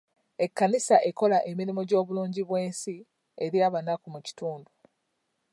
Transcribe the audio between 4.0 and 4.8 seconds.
mu kitundu.